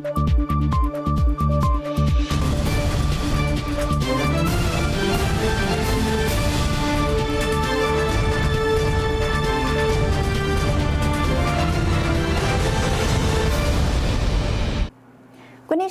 [0.00, 0.21] 关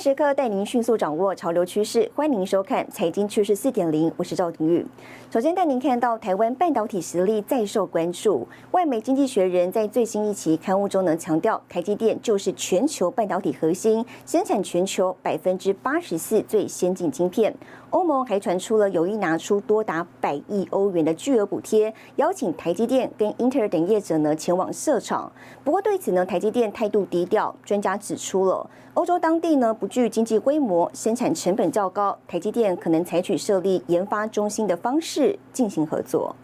[0.02, 4.84] 时刻带您迅速掌握潮流趋势，欢迎收看《财经趋势四点零》，我是赵廷玉。
[5.30, 8.48] 首先带您看到台湾半导体实力再受关注。
[8.72, 17.54] 外媒《经济学人》在最新一期刊物中能强调，台积电就是全球半导体核心，生产全球百分之八十四最先进晶片。
[17.92, 25.30] 欧盟还传出了有意拿出多达百亿欧元的巨额补贴，邀请台积电跟英特尔等业者呢前往设厂。
[25.62, 27.54] 不过对此呢，台积电态度低调。
[27.62, 36.34] 专家指出了，欧洲当地呢不具经济规模，生产成本较高，台积电可能采取设立研发中心的方式进行合作。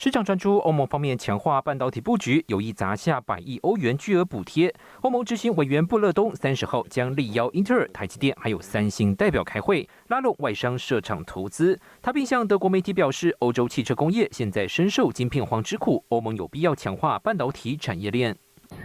[0.00, 4.72] 市场传出，欧盟方面强化半导体布局，有意砸下百亿欧元巨额补贴。
[5.00, 11.76] 欧盟执行委员布勒东三十号将力邀英特尔、台积电还有三星代表开会，拉拢外商设厂投资。
[12.00, 18.36] 他并向德国媒体表示，欧洲汽车工业现在深受晶片荒之苦，欧盟有必要强化半导体产业链。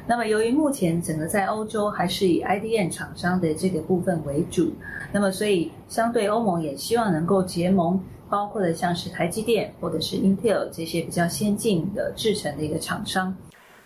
[0.07, 4.73] 那么，由于目前整个在欧洲还是以 IDM 厂商的这个部分为主，
[5.11, 8.03] 那么所以相对欧盟也希望能够结盟。
[8.29, 13.35] 包括的像是台积电或者是 Intel 这些比较先进的制程的一个厂商。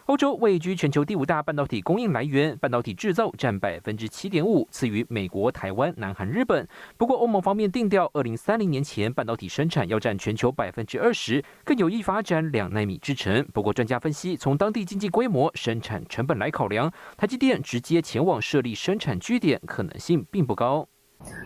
[0.05, 6.65] 欧洲位居全球第五大半导体供应来源，半导体制造占百分之七点五，次于美国、台湾、南韩、日本。
[6.95, 13.45] 不过欧盟方面定调，二零三零年前半导体生产要占全球百分之二十，更有意发展两纳米制程。
[13.53, 20.87] 不过专家分析，从当地经济规模、生产成本来考量，台积电直接前往设立生产据点可能性并不高。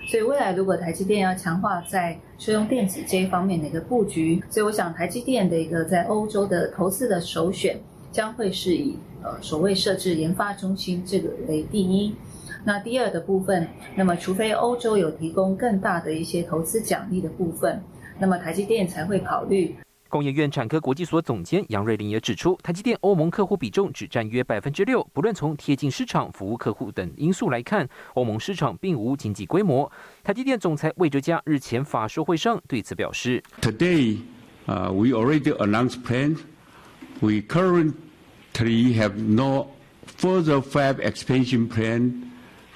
[0.08, 7.80] 所以未来如果台积电要强化在车用电子这一方面的一个布局，所以我想台积电的一个在欧洲的投资的首选
[8.12, 12.14] 将会是以呃所谓设置研发中心这个为第一。
[12.64, 17.82] 那第二的部分，那么除非欧洲有提供更大的一些投资奖励的部分，
[18.20, 19.76] 那么台积电才会考虑。
[20.12, 25.02] 工业院产科国际所总监杨瑞麟也指出，台积电欧盟客户比重只占约百分之六。
[25.14, 29.90] 不论从贴近市场、服务客户等因素来看，欧盟市场并无经济规模。
[30.22, 34.18] 台积电总裁魏哲嘉日前法说会上对此表示：“Today,
[34.68, 36.40] uh, we already announced plans.
[37.22, 37.94] We currently
[39.00, 39.68] have no
[40.18, 42.12] further fab expansion plan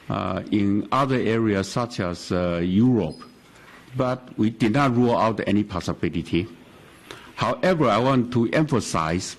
[0.08, 3.18] uh, in other areas such as uh, Europe,
[3.98, 6.48] but we did not rule out any possibility.”
[7.38, 9.34] However, I want to emphasize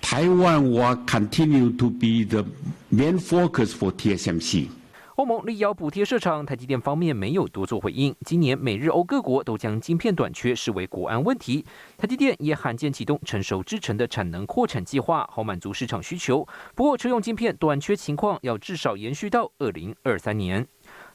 [0.00, 2.44] Taiwan will continue to be the
[2.90, 4.68] main focus for TSMC.
[5.16, 8.14] 欧盟力邀补贴设厂，台积电方面没有多做回应。
[8.24, 11.64] 今年美日欧各国都将晶片短缺视为国安问题，
[11.96, 16.46] 台积电也罕见启动成熟制程的产能扩产计划，好满足市场需求。
[16.76, 20.64] 不过，车用晶片短缺情况要至少延续到二零二三年。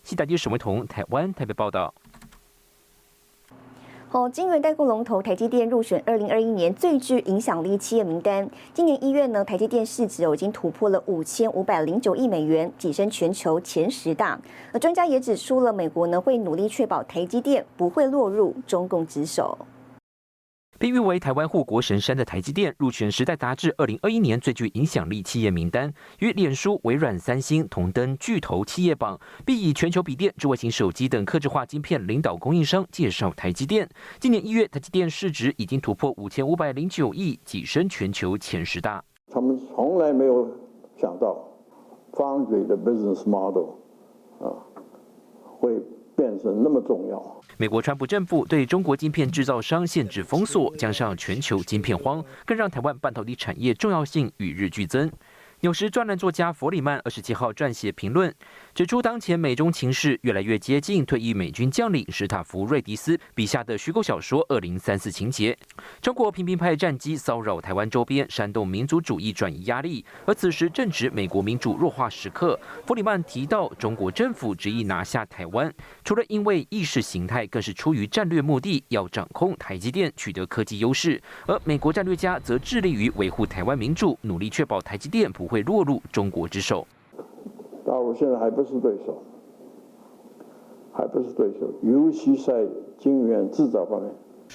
[0.03, 1.93] 西大街沈维彤，台湾台北报道。
[4.13, 8.47] 哦，晶圆代工龙头台积电入选二零二一年最具影响力企业名单。
[8.71, 14.39] 今年一月呢，台积电市值已经突破了五千五百零九亿美元，跻身全球前十大。
[14.71, 19.57] 而专家也指出了，美国呢会努力确保台积电不会落入中共之手。
[20.83, 25.89] 被誉为台湾护国神山的台积电入选《时代》杂志二零二一年最具影响力企业名单，
[26.19, 33.87] 与脸书、微软、三星同登巨头企业榜，并以全球笔电、智慧型手机等客制化晶片领导供应商介绍台积电。
[34.19, 39.01] 今年一月，台积电市值已经突破五千五百零九亿，跻身全球前十大。
[39.31, 40.51] 他们从来没有
[40.97, 41.47] 想到
[42.11, 43.69] ，foundry 的 business model
[44.41, 44.51] 啊
[45.61, 45.81] 会。
[46.15, 47.41] 变成那么重要。
[47.57, 55.11] 美国川普政府对中国晶片制造商限制封锁，加上全球晶片荒，更让台湾半导体产业重要性与日俱增。
[55.63, 58.35] 纽时专栏作家弗里曼二十七号撰写评论，
[58.75, 65.57] 指出当前美中情势越来越接近退役美军将领史塔福瑞迪斯笔下的虚构小说《二零三四》情节。
[66.01, 70.03] 中国频频派战机骚扰台湾周边，煽动民族主义转移压力。
[70.25, 72.59] 而此时正值美国民主弱化时刻。
[72.85, 75.73] 弗里曼提到，中国政府执意拿下台湾，
[76.03, 81.23] 除了因为意识形态，更是出于战略目的，要掌控台积电，取得科技优势。
[81.47, 85.52] 而美国战略家则致力于维护台湾民主，努力确保台积电不。
[85.53, 86.87] 会落入中国之手。
[87.85, 89.21] 大陆现在还不是对手，
[90.91, 92.65] 还不是对手，尤其在
[92.97, 94.11] 晶圆制造方面。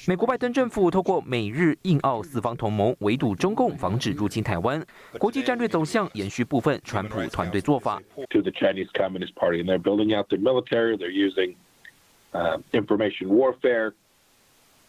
[0.08, 4.84] 美国拜登政府透过美日印澳四方同盟围堵中共，防止入侵台湾。
[5.20, 8.02] 国际战略走向延续部分川普团队做法。
[8.30, 10.96] To the Chinese Communist Party, and they're building out their military.
[10.96, 11.54] They're using
[12.72, 13.92] information warfare.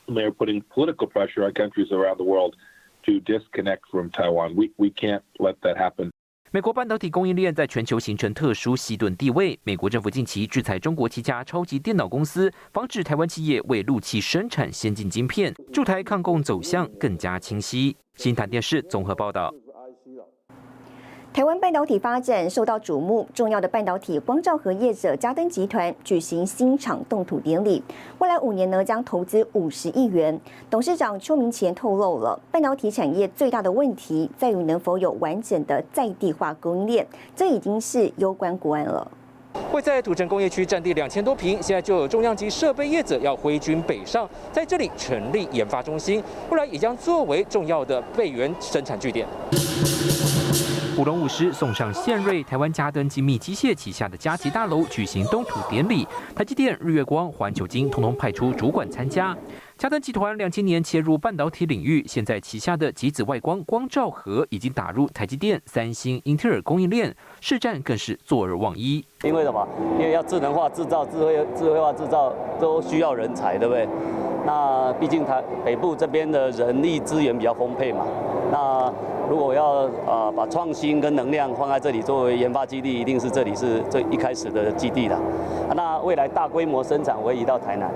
[0.08, 2.56] They're putting political pressure on countries around the world.
[3.04, 4.56] To disconnect from Taiwan.
[4.56, 6.12] We we can't let that happen.
[6.51, 9.60] 美国半导体供应链在全球形成特殊西顿地位。
[9.63, 17.96] 美国政府近期制裁中国七家超级电脑公司，防止台湾企业为陆器生产先进晶片，驻台抗共走向更加清晰。
[18.16, 19.54] 新台电视综合报道。
[21.31, 27.81] 台湾半导体发展受到瞩目，重要的半导体光照和业者嘉登集团举行新厂动土典礼，
[28.18, 30.38] 未来五年呢将投资五十亿元。
[30.72, 39.10] 董事长邱明前透露了，半导体产业最大的问题在于能否有完整的在地化供应链，这已经是攸关国安了。
[39.72, 49.28] 会在土城工业区占地两千多平，现在就有重量级设备业者要挥军北上，在这里成立研发中心，未来也将作为重要的备源生产据点。
[51.00, 56.06] 舞龙舞狮送上献瑞，台湾嘉登精密机械旗下的嘉吉大楼举行登土典礼，
[56.36, 59.34] 台积电、日月光、环球金通通派出主管参加。
[59.80, 69.02] 嘉登集团两千年切入半导体领域，现在旗下的极紫外光光照盒已经打入台积电、三星、英特尔供应链，市占更是坐而望一。
[69.24, 69.66] 因为什么？
[69.98, 73.88] 因为要智能化制造、智慧智慧化制造都需要人才，对不对？
[74.46, 78.06] 那毕竟台北部这边的人力资源比较丰沛嘛。
[78.52, 78.94] 那
[79.30, 85.18] 如果要啊把创新跟能量放在这里作为研发基地，一定是这里是最一开始的基地的。
[85.74, 87.90] 那未来大规模生产会移到台南，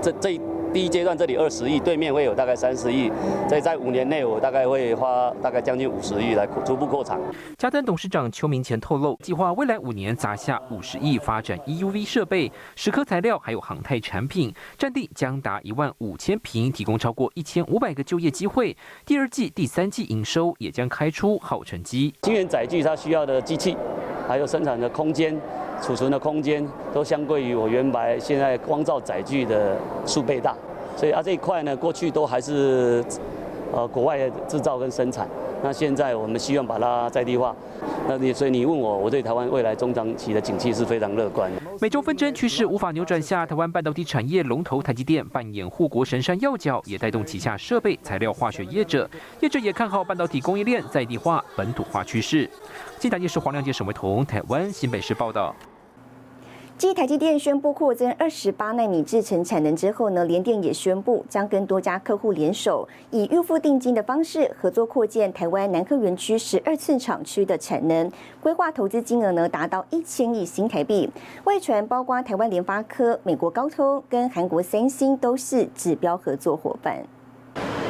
[0.00, 0.40] 这这。
[0.74, 3.08] 第一阶段这里二十亿，对面会有大概三十亿，
[3.48, 7.16] 所以在五年内我大概会花大概将近五十亿来逐步扩产。
[7.56, 18.76] 嘉登董事长邱明前透露，计划未来五年砸下五十亿发展 EUV 设备、石刻材料还有航太产品，占地将达一万五千平，提供超过一千五百个就业机会。
[19.06, 22.12] 第二季、第三季营收也将开出好成绩。
[22.22, 23.76] 晶圆载具它需要的机器，
[24.26, 25.40] 还有生产的空间。
[25.82, 29.76] 储存的空间都相对于我原来现在光照载具的
[30.06, 30.54] 数倍大，
[30.96, 33.04] 所以啊这一块呢，过去都还是
[33.72, 35.28] 呃国外制造跟生产，
[35.64, 37.56] 那现在我们希望把它在地化。
[38.06, 41.50] 那你所以你问我，我对台湾未来中长期的景气是非常乐观。
[41.80, 49.08] 美洲纷争趋势无法扭转下，台湾半导体产业龙头台积电扮演护国神山要角，也带动旗下设备材料化学业者，
[49.40, 52.46] 业者也看好半导体供应链在地化、本土化趋势。
[52.98, 55.56] 记台电视黄亮杰、沈维彤，台湾新北市报道。
[56.76, 68.10] 继台积电宣布扩增二十八纳米制程产能之后呢，联电也宣布将跟多家客户联手，以预付定金的方式合作扩建台湾南科园区十二寸厂区的产能，
[68.42, 71.08] 规划投资金额呢达到一千亿新台币。
[71.44, 77.04] 外传包括台湾联发科、美国高通跟韩国三星都是指标合作伙伴。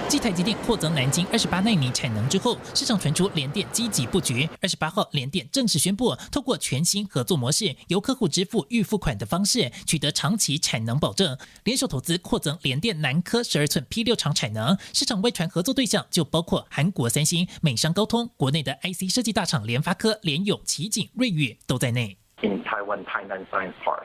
[0.06, 4.49] 继台积电扩增南京二十八纳米产能之后，市场传出联电积极布局。
[4.61, 14.77] 二十八号，联电正式宣布，透过全新合作模式，由客户支付预付款的方式，取得长期产能保证，联手投资扩增联电南科十二寸 P 六厂产能。
[14.93, 22.17] 市场外传合作对象就包括韩国三星、美商高通、国内的 IC 设计大厂联发科、联咏、奇景、瑞昱都在内。
[22.43, 24.05] In Taiwan, Tainan Science Park,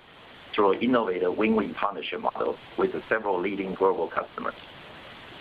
[0.56, 4.56] through a innovative win-win partnership model with several leading global customers.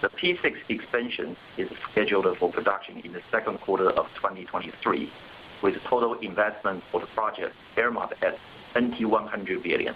[0.00, 5.10] The P6 expansion is scheduled for production in the second quarter of 2023,
[5.60, 8.38] with total investment for the project earmarked at
[8.80, 9.94] NT 100 billion.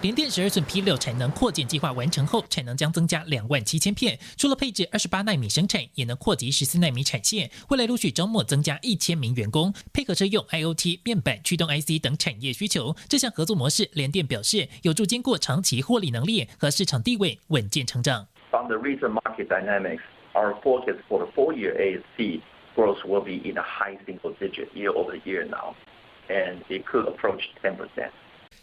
[0.00, 4.18] 联电十二寸 P 六产能扩建计划完成后，产能将增加两万七千片。
[4.36, 7.50] 除了配置二十八纳米生产，也能扩及十四纳米产线。
[7.68, 12.94] 未来陆续招募增加一千名员工，配合车用 IOT 面板驱动 IC 等产业需求。
[13.08, 18.26] 这项合作模式，联电表示有助兼顾长期获利能力和市场地位稳健成长。
[18.66, 20.02] The recent market dynamics,
[20.34, 22.40] our forecast for the full year ASP
[22.74, 25.74] growth will be in a high single digit year-over-year now,
[26.28, 28.10] and it could approach 10%.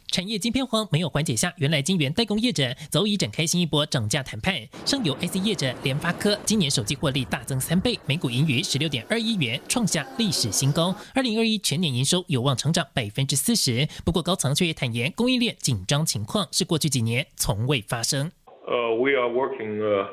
[0.07, 4.55] 产业晶片荒没有缓解下，原来晶圆代工业者早已展开新一波涨价谈判。
[4.85, 10.93] 上游 IC 业者联发科今年首季获利大增三倍，每股盈余十六点二亿元，创下历史新高。
[11.13, 13.87] 二零二一全年营收有望成长百分之四十。
[14.03, 18.29] 不过高层却也坦言，供应链紧张情况是过去几年从未发生。
[18.69, 20.07] Uh, we are working uh,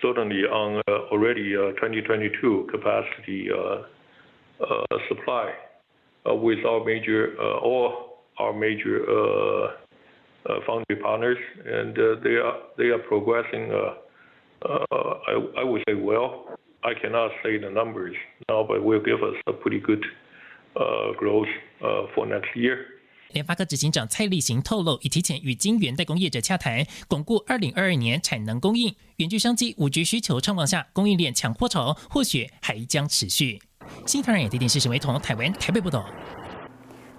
[0.00, 3.82] certainly on uh, already uh, 2022 capacity uh,
[4.64, 5.52] uh, supply
[6.24, 9.04] with our major all our major
[10.66, 13.70] foundry partners, and they are they are progressing.
[14.62, 16.56] I I would say well.
[16.82, 18.14] I cannot say the numbers
[18.48, 20.04] now, but will give us a pretty good
[21.18, 21.48] growth
[22.14, 22.99] for next year.
[23.32, 28.94] 联发科执行长蔡立行透露，已提前与晶圆代工业者洽谈，巩固二零二二年产能供应。
[29.16, 33.60] 远距商机、五 G 需求畅旺下，供应链抢货潮或许还将持续。
[34.06, 36.04] 新唐人电视沈维彤台湾台北报道。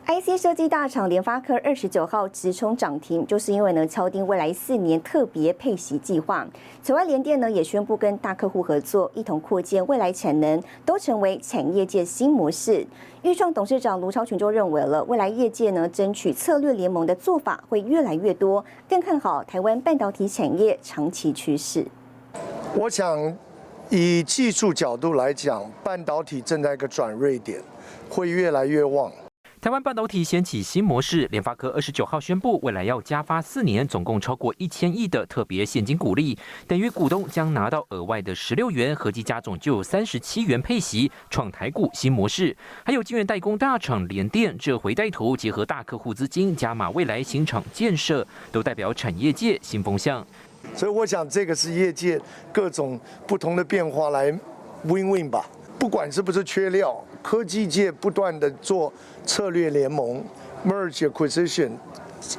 [0.08, 6.46] IC 设计大厂联发科二十九号直冲涨停，就是因为呢敲定未来四年特别配息计划。
[6.84, 12.86] 此外，联电呢也宣布跟大客户合作，一同扩建未来产能，都成为产业界新模式。
[13.22, 21.86] 豫创董事长卢超群就认为了，未来业界呢争取策略联盟的做法会越来越多，更看好台湾半导体产业长期趋势。
[22.75, 23.38] 我想，
[23.89, 27.62] 以技术角度来讲，半导体正在一个转锐点，
[28.10, 29.10] 会越来越旺。
[29.61, 42.57] 台湾半导体掀起新模式，联发科二十九号宣布，未来要加发四年，总共超过一千亿的特别现金股利，等于股东将拿到额外的十六元，合计加总就有三十七元配息，创台股新模式。
[42.83, 50.25] 还有晶圆代工大厂联电这回带头，结合大客户资金加码未来新厂建设，都代表产业界新风向。
[50.73, 52.19] 所以我想，这个是业界
[52.51, 54.31] 各种不同的变化来
[54.85, 55.45] win win 吧。
[55.77, 58.91] 不管是不是缺料，科技界不断的做
[59.25, 60.23] 策略联盟
[60.65, 61.71] merge acquisition，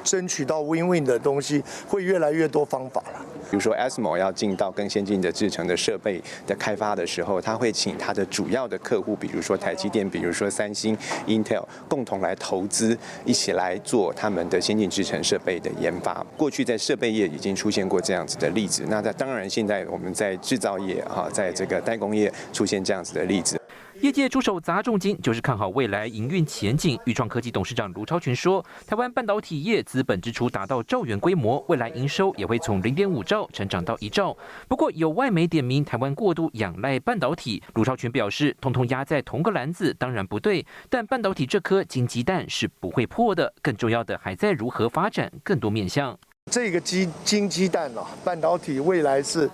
[0.05, 3.21] 争取到 win win 的东西，会越来越多方法了。
[3.51, 10.97] 比如说，ASML 要进到更先进的制程的设备的开发的时候，他会请他的主要的客户，比如说台积电，比如说三星、
[11.27, 12.97] Intel，共同来投资，
[13.27, 16.25] 一起来做他们的先进制程设备的研发。
[16.35, 23.61] 过去在设备业已经出现过这样子的例子，那在当然现在我们在制造业哈，在这个代工业出现这样子的例子。
[24.03, 26.99] 业界出手砸重金，就是看好未来营运前景。
[27.05, 34.37] 豫创科技董事长卢超群说，台湾半导体业资本支出达到兆元规模，未来营收也会从零点五兆成长到一兆。
[34.67, 43.55] 不过有外媒点名台湾过度仰赖半导体，卢超群表示，通通压在同个篮子当然不对，但半导体这颗金鸡蛋是不会破的。
[43.63, 46.19] 更重要的还在如何发展更多面向。
[46.51, 49.49] 这个鸡金鸡蛋啊，半导体未来是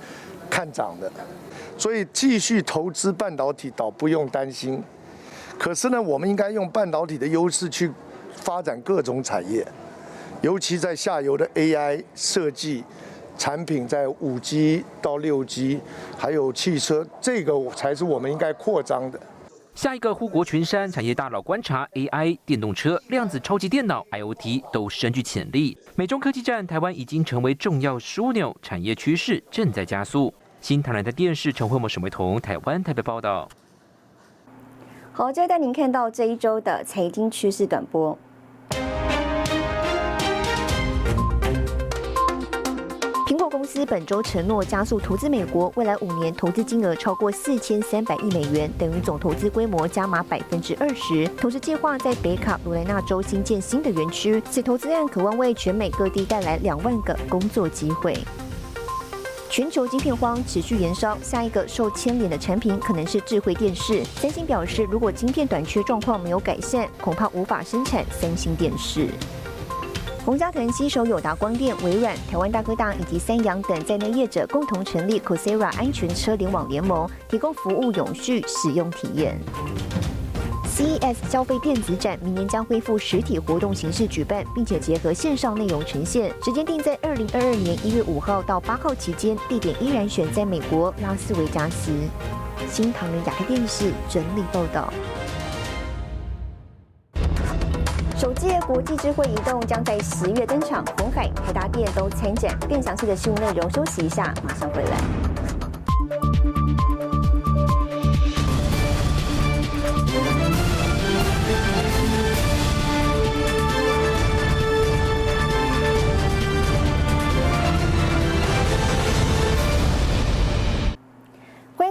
[0.49, 1.13] 看涨的。
[1.79, 4.83] 所以继续投资半导体倒不用担心，
[5.57, 7.91] 可是呢，我们应该用半导体的优势去
[8.35, 9.65] 发展各种产业，
[10.43, 12.83] 尤其在下游的 AI 设计
[13.39, 15.81] 产品，在五 G 到六 G，
[16.19, 19.21] 还有汽车，这个才是我们应该扩张的。
[19.77, 25.79] 下一个护国群山产业大佬观察 AI、电动车、量子超级电脑、IOT 都深具潜力。
[25.95, 30.35] 美中科技战，台湾已经成为重要枢纽，产业趋势正在加速。
[30.61, 33.49] 新唐人的电视陈慧模、沈维彤，台湾台北报道。
[35.13, 38.17] 好，接着带您看到这一周的财经趋势短波。
[43.27, 51.27] 苹果公司本周承诺加速投资美国，未来五年投资金额超过四千三百亿美元，等于总投资规模加码百分之二十。
[51.37, 58.17] 同时计划在北卡罗来纳州新建新的园区，此投资案可望为全美各地带来两万个工作机会。
[59.51, 64.05] 全球晶片荒持续延烧，下一个受牵连的产品可能是智慧电视。
[64.21, 69.09] 三星表示，如果晶片短缺状况没有改善，恐怕无法生产三星电视。
[70.25, 79.41] 洪家腾携手友达光电、微软、台湾大哥大以及三洋等在内业者，共同成立 Cosera 安全车联网联盟，提供服务永续使用体验。
[80.79, 91.91] CES 消费电子展明年将恢复实体活动形式举办，并且结合线上内容呈现，时间定在二零二二年一月五号到八号期间，地点依然选在美国拉斯维加斯。
[92.71, 94.93] 新唐人亚太电视整理报道。
[98.17, 102.57] 首届国际智慧移动将在十月登场，红海、台达电都参展。
[102.69, 105.38] 更详细的新闻内容，休息一下，马上回来。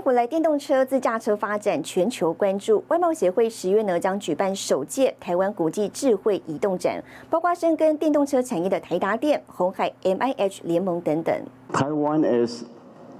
[0.08, 11.36] 未来电动车、自驾车发展全球关注，外贸协会十月呢将举办首届台湾国际智慧移动展，包括深耕电动车产业的台达电、红海、M I H 联盟等等。
[11.74, 12.64] Taiwan is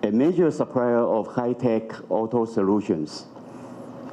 [0.04, 3.24] a major supplier of high-tech auto solutions,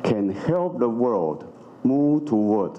[0.03, 1.45] can help the world
[1.85, 2.73] move toward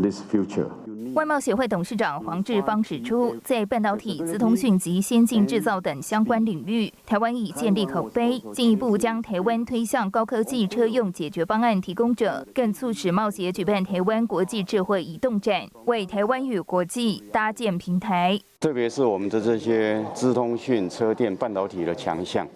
[0.00, 0.68] this future.
[1.14, 18.38] 外贸协会董事长黄志芳指出，在半导体、资通讯及先进制造等相关领域，台湾已建立口碑，进一步将台湾推向高科技车用解决方案提供者，更促使贸协举办台湾国际智慧移动展，为台湾与国际搭建平台。
[18.60, 22.46] 特别是我们的这些资通讯、车电、半导体的强项，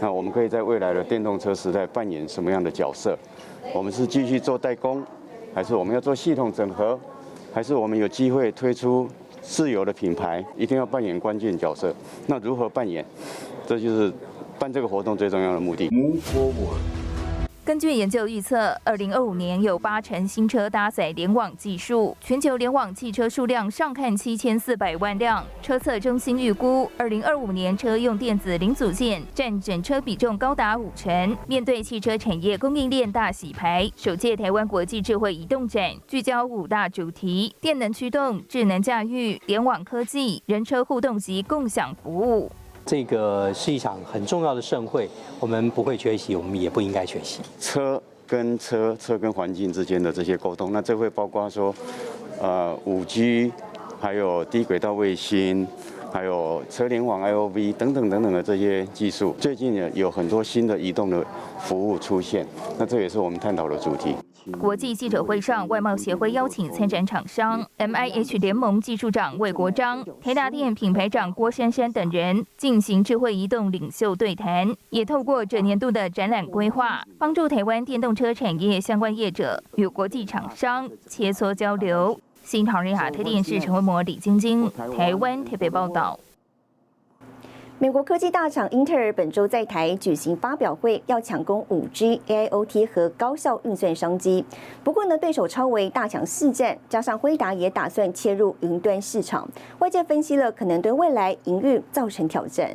[0.00, 3.18] 那我们可以在未来的电动车时代扮演什么样的角色？
[3.74, 5.04] 我们是继续做代工，
[5.54, 6.98] 还是我们要做系统整合？
[7.52, 9.08] 还是我们有机会推出
[9.42, 11.94] 自有的品牌，一定要扮演关键角色。
[12.26, 13.04] 那如何扮演？
[13.66, 14.12] 这就是
[14.58, 15.88] 办这个活动最重要的目的。
[17.70, 25.46] 根据研究预测，二零二五年有八成新车搭载联网技术，全球联网汽车数量上看七千四百万辆。
[25.62, 31.36] 车测中心预估，二零二五年车用电子零组件占整车比重高达五成。
[31.46, 42.50] 面对汽车产业供应链大洗牌，首届台湾国际智慧移动展聚焦五大主题：电能驱动、智能驾驭、联网科技、人车互动及共享服务。
[42.86, 45.08] 这个是一场很重要的盛会，
[45.38, 47.40] 我们不会缺席，我们也不应该缺席。
[47.60, 51.74] 车跟车、车跟环境之间的这些沟通，那这会包括说，
[52.40, 53.52] 呃，五 G，
[54.00, 55.66] 还有低轨道卫星，
[56.12, 59.36] 还有车联网 IOV 等等等等的这些技术。
[59.38, 61.24] 最近也有很多新的移动的
[61.60, 62.46] 服务出现，
[62.78, 64.16] 那这也是我们探讨的主题。
[64.58, 82.18] 国际记者会上，外贸协会邀请参展厂商 M I H 联盟技术长魏国章、台达电品牌长郭珊珊等人进行智慧移动领袖对谈，也透过整年度的展览规划，帮助台湾电动车产业相关业者与国际厂商切磋交流。
[82.42, 86.18] 新唐人亚太电视陈文模、李晶晶，台湾特别报道。
[87.82, 94.44] 美国科技大厂英特尔本周在台举行发表会，要抢攻五 G、AIoT 和高效运算商机。
[94.84, 102.70] 不过呢，对手超为大强四战，加上辉达也打算切入云端市场，外界分析了可能对未来营运造成挑战。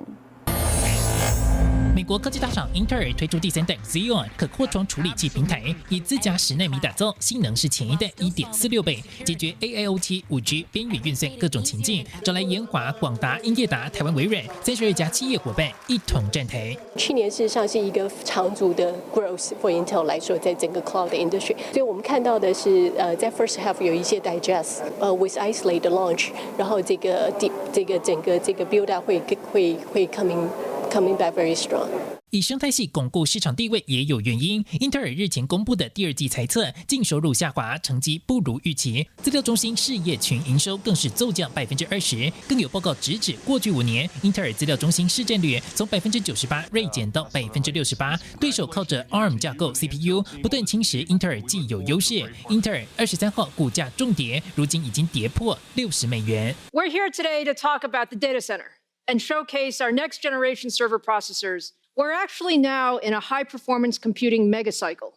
[2.06, 12.06] 国科技大厂英特尔推出第三代 Xeon 可扩充处理器平台，以自家十纳米打造，性能是前一代一点四六倍，解决 AIoT、五 G、边缘运算各种情境。
[12.24, 16.78] 找来研华、广达、英业达、台湾微软三十二家企业伙伴一同站台。
[16.96, 29.20] 去年事实上是一个长足的 growth for Intel 来说，在整个 cloud industry，所以我们看到的是，呃，在 first half 有一些 digest，呃，with isolated launch，然后这个第这个整个这个 build up 会
[29.52, 30.48] 会会 coming。
[30.96, 31.90] Coming back very strong.
[32.32, 34.64] 以生态系巩固市场地位也有原因。
[34.80, 39.08] 英特尔日前公布的第二季财测，净收入下滑，成绩不如预期。
[39.22, 42.32] 资料中心事业群营收更是骤降百分之二十。
[42.48, 48.18] 更有报告直指，过去五年，英特尔资料中心市占率从百分之九十八锐减到百分之六十八。
[48.40, 52.30] 对手靠着 ARM 架构 CPU 不断侵蚀英特尔既有优势。
[52.50, 56.54] 英特尔二十三号股价重跌，如今已经跌破六十美元。
[56.72, 58.85] We're here today to talk about the data center.
[59.07, 64.51] and showcase our next generation server processors, we're actually now in a high performance computing
[64.51, 65.13] megacycle.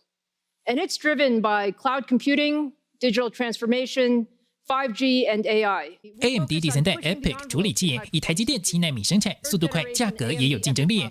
[0.65, 4.27] And it's driven by cloud computing, digital transformation,
[4.69, 5.97] 5G and AI.
[6.21, 11.09] AMD 第三代 EPIC 处理器以台积电七纳米生产，速度快，价格也有竞争力。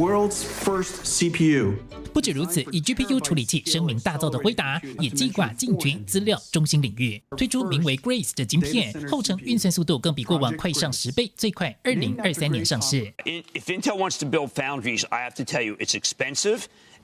[0.00, 1.76] world's first CPU
[2.14, 13.12] 不止如此，以 GPU 处理器声名大噪的辉达，也计划进军资料中心领域，推出名为 Grace 的晶片，后程运算速度更比过往快上十倍，最快二零二三年上市。
[13.26, 16.62] If Intel wants to build foundries, I have to tell you, it's expensive,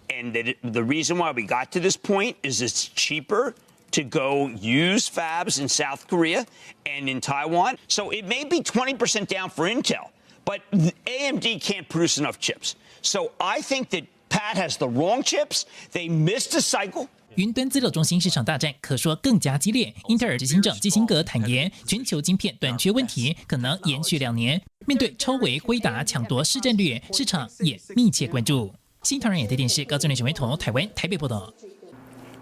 [0.09, 3.53] and the reason why we got to this point is it's cheaper
[3.91, 6.47] to go use fabs in South Korea
[6.87, 7.77] and in Taiwan.
[7.87, 10.09] So it may be 20% down for Intel,
[10.47, 12.75] but AMD can't produce enough chips.
[13.02, 15.64] So I think that Pat has the wrong chips.
[15.92, 17.08] They missed a cycle.
[17.36, 19.94] 云端资料中心市场大战可说更加激烈。
[20.08, 24.60] 英特尔执行长基辛格坦言，全球晶片短缺问题可能延续两年。
[24.88, 28.74] 面对超维、辉达抢夺市占率，市场也密切关注。
[29.04, 31.54] 新唐人也在电视高中联选委同台湾台北报道。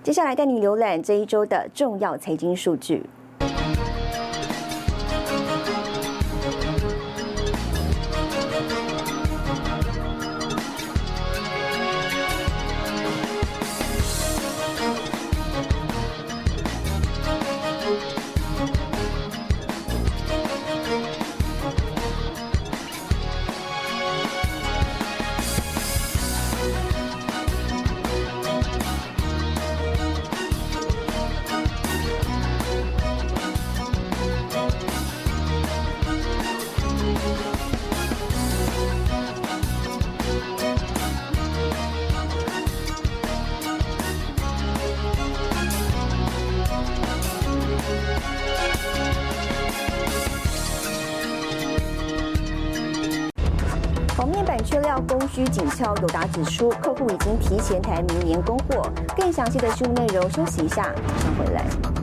[0.02, 3.04] 接下来带你浏览这一周的重要财经数据。
[55.56, 58.91] 紧俏，友达指出，客户已经提前台明年供货。
[59.15, 61.94] 更详细的新闻内容，休息一下，马上回来。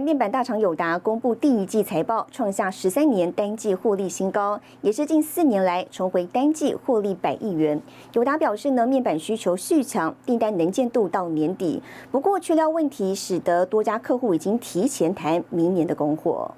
[0.00, 7.80] 面板大厂友达公布第一季财报，创下十三年单季获利新高，也是近四年来重回单季获利百亿元。
[8.12, 11.82] 友达表示呢，面板需求续强，订单能见度到年底。
[12.10, 16.50] 不过，缺料问题使得多家客户已经提前谈明年的供货。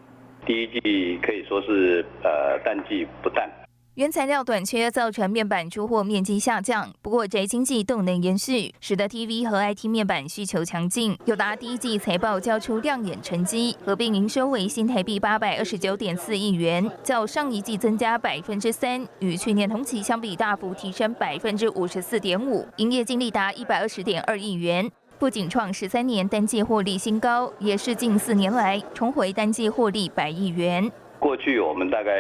[0.47, 3.49] 第一季可以说是呃淡季不淡。
[3.95, 11.17] 原材料短缺造成面板出货面积下降，不过宅经济动能延续，使得 TV 和 IT 面板需求强劲。
[11.27, 22.67] 友达第一季财报交出亮眼成绩，合并营收为新台币八百二十九点四亿元，较上一季增加百分之三，与去年同期相比大幅提升百分之五十四点五。
[22.79, 30.91] 营业净利达一百二十点二亿元，不仅创十三年单季获利新高，也是近四年来重回单季获利百亿元。
[31.21, 32.11] 过去我们大概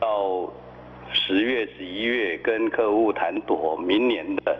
[0.00, 0.48] 到。
[1.14, 4.58] 十月、十一月跟客户谈妥明年的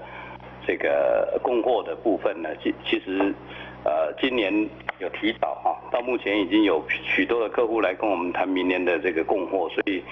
[0.67, 3.35] 这个供货的部分呢，其其实
[3.85, 4.53] 呃今年
[4.99, 10.03] 有提早哈，到目前已经有许多的客户来跟我们谈明年的这个供货，所以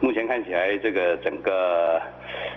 [0.00, 2.00] 目前看起来这个整个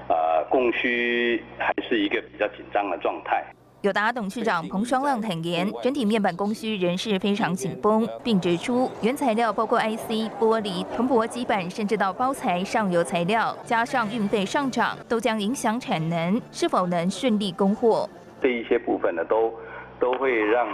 [0.09, 3.45] 呃供需还是一个比较紧张的状态。
[3.85, 18.09] 友达董事长彭双浪坦言，整体面板供需仍是非常紧绷，并指出原材料包括 IC、玻璃、铜箔基板，甚至到包材上游材料，加上运费上涨，都将影响产能，是否能顺利供货？
[18.41, 19.53] 这一些部分呢，都
[19.99, 20.67] 都会让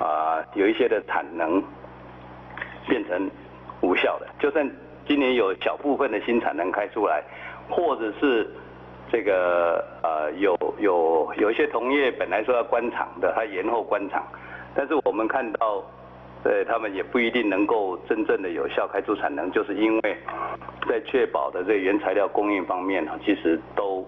[0.00, 1.62] 啊有一些的产能
[2.88, 3.30] 变成
[3.82, 4.26] 无效的。
[4.40, 4.66] 就算
[5.06, 7.22] 今年有小部分的新产能开出来，
[7.68, 8.50] 或者是。
[9.12, 14.24] 这个呃有有有一些同业本来说要关厂的，他延后关厂，
[14.74, 15.82] 但是我们看到，
[16.42, 20.16] 对他们也不一定能够真正的有效开出产能，就是因为
[20.88, 24.04] 在确保的这原材料供应方面呢，其实都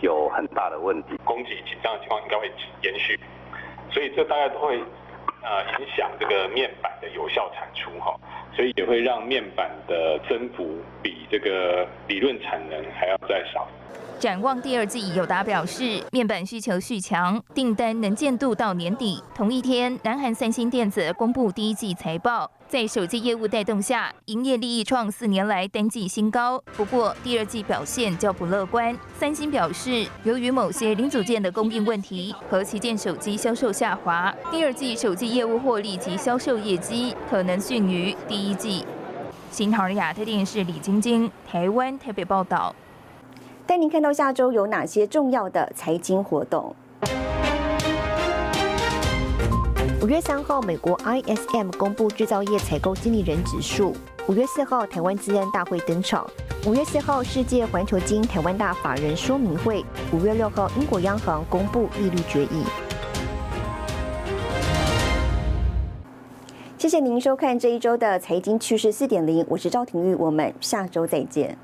[0.00, 2.50] 有很大的问题，供给紧张的情况应该会
[2.82, 3.18] 延续，
[3.90, 4.78] 所以这大概都会
[5.42, 8.14] 呃影响这个面板的有效产出哈，
[8.54, 13.66] 所以也会让面板的增幅比这个理论产能还要再少。
[14.20, 19.24] 展望第二季，友达表示，面板需求续强，订单能见度到年底。
[19.34, 26.62] 同一天，南韩三星电子公布第一季财报，在手机业务带动下，营业利益创四年来单季新高。
[26.76, 28.94] 不过，第二季表现较不乐观。
[29.18, 38.84] 三星表示，由于某些零组件的供应问题和旗舰手机销售下滑，第二季手机业务获利及销售业绩可能逊于第一季。
[39.50, 42.76] 新唐亚特电视李晶晶，台湾台北报道。
[43.70, 46.74] 带您看到下周有哪些重要的财经活动。
[50.02, 53.94] 五月三号，美国 ISM 公布制造业采购经理人指数。
[54.26, 56.28] 五月四号，台湾自然大会登场。
[56.66, 59.84] 五月四号，世界环球金台湾大法人说明会。
[60.12, 62.64] 五月六号，英国央行公布利率决议。
[66.76, 71.56] 谢谢您收看这一周的财经趋势四点零，我是赵廷玉，我们下周再见。